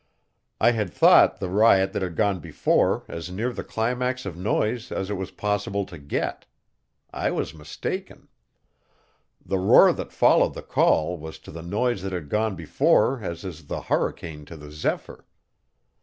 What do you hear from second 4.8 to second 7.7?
as it was possible to get. I was